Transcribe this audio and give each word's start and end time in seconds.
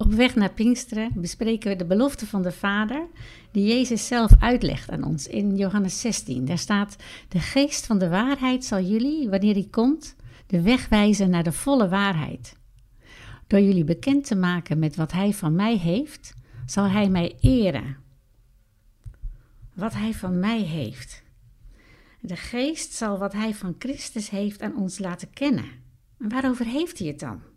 Op 0.00 0.12
weg 0.12 0.34
naar 0.34 0.52
Pinksteren 0.52 1.10
bespreken 1.14 1.70
we 1.70 1.76
de 1.76 1.84
belofte 1.84 2.26
van 2.26 2.42
de 2.42 2.52
Vader, 2.52 3.06
die 3.50 3.66
Jezus 3.66 4.06
zelf 4.06 4.30
uitlegt 4.38 4.90
aan 4.90 5.04
ons 5.04 5.26
in 5.26 5.56
Johannes 5.56 6.00
16. 6.00 6.44
Daar 6.44 6.58
staat: 6.58 6.96
De 7.28 7.38
geest 7.38 7.86
van 7.86 7.98
de 7.98 8.08
waarheid 8.08 8.64
zal 8.64 8.80
jullie, 8.80 9.28
wanneer 9.28 9.54
hij 9.54 9.68
komt, 9.70 10.16
de 10.46 10.62
weg 10.62 10.88
wijzen 10.88 11.30
naar 11.30 11.42
de 11.42 11.52
volle 11.52 11.88
waarheid. 11.88 12.56
Door 13.46 13.60
jullie 13.60 13.84
bekend 13.84 14.26
te 14.26 14.34
maken 14.34 14.78
met 14.78 14.96
wat 14.96 15.12
hij 15.12 15.32
van 15.32 15.54
mij 15.54 15.76
heeft, 15.76 16.34
zal 16.66 16.84
hij 16.84 17.08
mij 17.08 17.36
eren. 17.40 17.96
Wat 19.74 19.94
hij 19.94 20.14
van 20.14 20.38
mij 20.38 20.60
heeft. 20.60 21.22
De 22.20 22.36
geest 22.36 22.92
zal 22.92 23.18
wat 23.18 23.32
hij 23.32 23.54
van 23.54 23.74
Christus 23.78 24.30
heeft 24.30 24.62
aan 24.62 24.76
ons 24.76 24.98
laten 24.98 25.30
kennen. 25.30 25.70
En 26.18 26.28
waarover 26.28 26.66
heeft 26.66 26.98
hij 26.98 27.08
het 27.08 27.20
dan? 27.20 27.49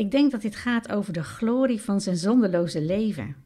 Ik 0.00 0.10
denk 0.10 0.30
dat 0.30 0.42
dit 0.42 0.56
gaat 0.56 0.92
over 0.92 1.12
de 1.12 1.22
glorie 1.22 1.80
van 1.80 2.00
zijn 2.00 2.16
zonderloze 2.16 2.82
leven, 2.82 3.36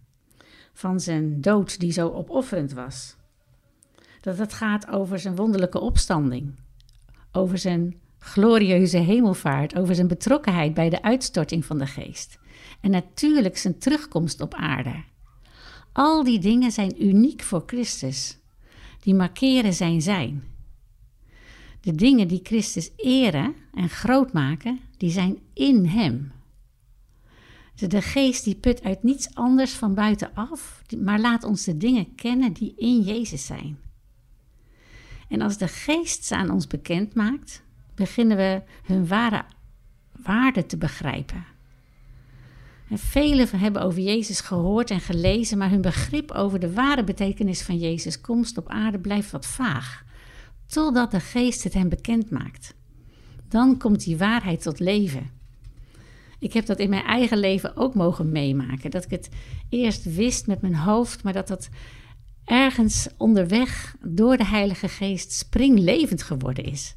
van 0.72 1.00
zijn 1.00 1.40
dood 1.40 1.80
die 1.80 1.92
zo 1.92 2.08
opofferend 2.08 2.72
was. 2.72 3.16
Dat 4.20 4.38
het 4.38 4.52
gaat 4.52 4.88
over 4.88 5.18
zijn 5.18 5.36
wonderlijke 5.36 5.80
opstanding, 5.80 6.54
over 7.32 7.58
zijn 7.58 8.00
glorieuze 8.18 8.98
hemelvaart, 8.98 9.76
over 9.76 9.94
zijn 9.94 10.06
betrokkenheid 10.06 10.74
bij 10.74 10.90
de 10.90 11.02
uitstorting 11.02 11.64
van 11.64 11.78
de 11.78 11.86
geest 11.86 12.38
en 12.80 12.90
natuurlijk 12.90 13.56
zijn 13.56 13.78
terugkomst 13.78 14.40
op 14.40 14.54
aarde. 14.54 15.04
Al 15.92 16.24
die 16.24 16.38
dingen 16.38 16.70
zijn 16.70 17.04
uniek 17.06 17.42
voor 17.42 17.62
Christus, 17.66 18.38
die 19.00 19.14
markeren 19.14 19.72
zijn 19.72 20.02
zijn. 20.02 20.44
De 21.80 21.92
dingen 21.92 22.28
die 22.28 22.40
Christus 22.42 22.90
eren 22.96 23.54
en 23.72 23.88
groot 23.88 24.32
maken, 24.32 24.80
die 24.96 25.10
zijn 25.10 25.38
in 25.52 25.86
Hem. 25.86 26.32
De 27.74 28.02
geest 28.02 28.44
die 28.44 28.54
put 28.54 28.82
uit 28.82 29.02
niets 29.02 29.34
anders 29.34 29.72
van 29.72 29.94
buitenaf, 29.94 30.82
maar 30.98 31.20
laat 31.20 31.44
ons 31.44 31.64
de 31.64 31.76
dingen 31.76 32.14
kennen 32.14 32.52
die 32.52 32.74
in 32.76 33.00
Jezus 33.00 33.46
zijn. 33.46 33.78
En 35.28 35.40
als 35.40 35.58
de 35.58 35.68
geest 35.68 36.24
ze 36.24 36.36
aan 36.36 36.50
ons 36.50 36.66
bekend 36.66 37.14
maakt, 37.14 37.62
beginnen 37.94 38.36
we 38.36 38.62
hun 38.82 39.06
ware 39.06 39.44
waarde 40.22 40.66
te 40.66 40.76
begrijpen. 40.76 41.44
En 42.90 42.98
velen 42.98 43.58
hebben 43.58 43.82
over 43.82 44.00
Jezus 44.00 44.40
gehoord 44.40 44.90
en 44.90 45.00
gelezen, 45.00 45.58
maar 45.58 45.70
hun 45.70 45.80
begrip 45.80 46.30
over 46.30 46.60
de 46.60 46.72
ware 46.72 47.04
betekenis 47.04 47.62
van 47.62 47.78
Jezus' 47.78 48.20
komst 48.20 48.58
op 48.58 48.68
aarde 48.68 48.98
blijft 48.98 49.30
wat 49.30 49.46
vaag, 49.46 50.04
totdat 50.66 51.10
de 51.10 51.20
geest 51.20 51.64
het 51.64 51.74
hen 51.74 51.88
bekend 51.88 52.30
maakt. 52.30 52.74
Dan 53.48 53.78
komt 53.78 54.04
die 54.04 54.16
waarheid 54.16 54.62
tot 54.62 54.80
leven. 54.80 55.33
Ik 56.44 56.52
heb 56.52 56.66
dat 56.66 56.78
in 56.78 56.88
mijn 56.88 57.04
eigen 57.04 57.38
leven 57.38 57.76
ook 57.76 57.94
mogen 57.94 58.32
meemaken. 58.32 58.90
Dat 58.90 59.04
ik 59.04 59.10
het 59.10 59.28
eerst 59.68 60.14
wist 60.14 60.46
met 60.46 60.60
mijn 60.60 60.74
hoofd, 60.74 61.22
maar 61.22 61.32
dat 61.32 61.48
dat 61.48 61.68
ergens 62.44 63.08
onderweg 63.16 63.96
door 64.00 64.36
de 64.36 64.44
Heilige 64.44 64.88
Geest 64.88 65.32
springlevend 65.32 66.22
geworden 66.22 66.64
is. 66.64 66.96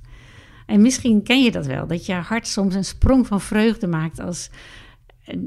En 0.66 0.82
misschien 0.82 1.24
ken 1.24 1.44
je 1.44 1.52
dat 1.52 1.66
wel, 1.66 1.88
dat 1.88 2.06
je 2.06 2.14
hart 2.14 2.48
soms 2.48 2.76
een 2.76 2.86
sprong 2.86 3.28
van 3.28 3.42
vreugde 3.42 3.88
maakt 3.88 4.20
als 4.20 4.50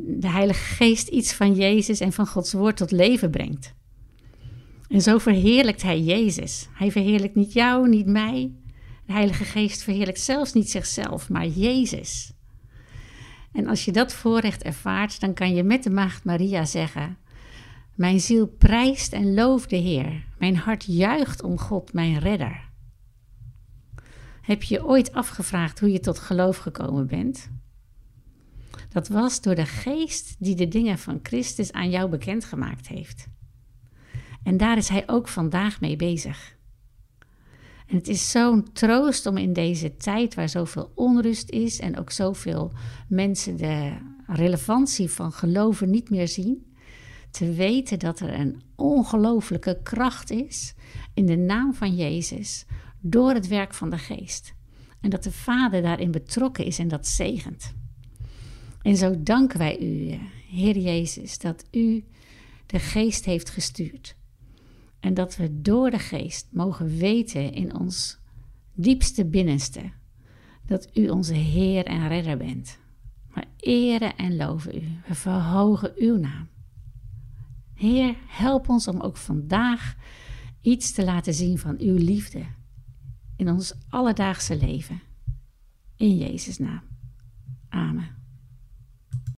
de 0.06 0.30
Heilige 0.30 0.74
Geest 0.74 1.08
iets 1.08 1.32
van 1.32 1.54
Jezus 1.54 2.00
en 2.00 2.12
van 2.12 2.26
Gods 2.26 2.52
Woord 2.52 2.76
tot 2.76 2.90
leven 2.90 3.30
brengt. 3.30 3.74
En 4.88 5.00
zo 5.00 5.18
verheerlijkt 5.18 5.82
Hij 5.82 6.00
Jezus. 6.00 6.68
Hij 6.72 6.90
verheerlijkt 6.90 7.34
niet 7.34 7.52
jou, 7.52 7.88
niet 7.88 8.06
mij. 8.06 8.52
De 9.06 9.12
Heilige 9.12 9.44
Geest 9.44 9.82
verheerlijkt 9.82 10.20
zelfs 10.20 10.52
niet 10.52 10.70
zichzelf, 10.70 11.28
maar 11.28 11.46
Jezus. 11.46 12.32
En 13.52 13.66
als 13.66 13.84
je 13.84 13.92
dat 13.92 14.12
voorrecht 14.12 14.62
ervaart, 14.62 15.20
dan 15.20 15.34
kan 15.34 15.54
je 15.54 15.62
met 15.62 15.82
de 15.82 15.90
Maagd 15.90 16.24
Maria 16.24 16.64
zeggen: 16.64 17.18
Mijn 17.94 18.20
ziel 18.20 18.46
prijst 18.46 19.12
en 19.12 19.34
looft 19.34 19.70
de 19.70 19.76
Heer. 19.76 20.24
Mijn 20.38 20.56
hart 20.56 20.84
juicht 20.84 21.42
om 21.42 21.58
God, 21.58 21.92
mijn 21.92 22.18
redder. 22.18 22.68
Heb 24.40 24.62
je 24.62 24.86
ooit 24.86 25.12
afgevraagd 25.12 25.80
hoe 25.80 25.92
je 25.92 26.00
tot 26.00 26.18
geloof 26.18 26.56
gekomen 26.56 27.06
bent? 27.06 27.50
Dat 28.88 29.08
was 29.08 29.40
door 29.40 29.54
de 29.54 29.66
geest 29.66 30.36
die 30.38 30.54
de 30.54 30.68
dingen 30.68 30.98
van 30.98 31.20
Christus 31.22 31.72
aan 31.72 31.90
jou 31.90 32.10
bekendgemaakt 32.10 32.88
heeft. 32.88 33.28
En 34.42 34.56
daar 34.56 34.76
is 34.76 34.88
hij 34.88 35.02
ook 35.06 35.28
vandaag 35.28 35.80
mee 35.80 35.96
bezig. 35.96 36.58
En 37.90 37.96
het 37.96 38.08
is 38.08 38.30
zo'n 38.30 38.72
troost 38.72 39.26
om 39.26 39.36
in 39.36 39.52
deze 39.52 39.96
tijd 39.96 40.34
waar 40.34 40.48
zoveel 40.48 40.92
onrust 40.94 41.50
is 41.50 41.78
en 41.78 41.98
ook 41.98 42.10
zoveel 42.10 42.72
mensen 43.08 43.56
de 43.56 43.92
relevantie 44.26 45.10
van 45.10 45.32
geloven 45.32 45.90
niet 45.90 46.10
meer 46.10 46.28
zien, 46.28 46.74
te 47.30 47.52
weten 47.52 47.98
dat 47.98 48.20
er 48.20 48.34
een 48.34 48.62
ongelooflijke 48.76 49.80
kracht 49.82 50.30
is 50.30 50.74
in 51.14 51.26
de 51.26 51.36
naam 51.36 51.74
van 51.74 51.94
Jezus 51.94 52.64
door 53.00 53.32
het 53.32 53.48
werk 53.48 53.74
van 53.74 53.90
de 53.90 53.98
Geest. 53.98 54.54
En 55.00 55.10
dat 55.10 55.22
de 55.22 55.32
Vader 55.32 55.82
daarin 55.82 56.10
betrokken 56.10 56.64
is 56.64 56.78
en 56.78 56.88
dat 56.88 57.06
zegent. 57.06 57.74
En 58.82 58.96
zo 58.96 59.22
danken 59.22 59.58
wij 59.58 59.80
u, 59.80 60.18
Heer 60.48 60.78
Jezus, 60.78 61.38
dat 61.38 61.64
u 61.70 62.04
de 62.66 62.78
Geest 62.78 63.24
heeft 63.24 63.50
gestuurd. 63.50 64.18
En 65.00 65.14
dat 65.14 65.36
we 65.36 65.60
door 65.60 65.90
de 65.90 65.98
Geest 65.98 66.48
mogen 66.52 66.86
weten 66.96 67.52
in 67.52 67.74
ons 67.74 68.18
diepste 68.74 69.26
binnenste 69.26 69.92
dat 70.66 70.88
u 70.96 71.08
onze 71.08 71.34
Heer 71.34 71.84
en 71.84 72.08
Redder 72.08 72.36
bent. 72.36 72.78
Maar 73.34 73.46
eren 73.56 74.16
en 74.16 74.36
loven 74.36 74.76
u. 74.76 74.98
We 75.08 75.14
verhogen 75.14 75.92
uw 75.96 76.16
naam. 76.16 76.48
Heer, 77.74 78.16
help 78.26 78.68
ons 78.68 78.88
om 78.88 79.00
ook 79.00 79.16
vandaag 79.16 79.96
iets 80.60 80.92
te 80.92 81.04
laten 81.04 81.34
zien 81.34 81.58
van 81.58 81.78
uw 81.78 81.96
liefde 81.96 82.44
in 83.36 83.48
ons 83.48 83.74
alledaagse 83.88 84.56
leven. 84.56 85.00
In 85.96 86.16
Jezus' 86.16 86.58
naam. 86.58 86.82
Amen. 87.68 88.19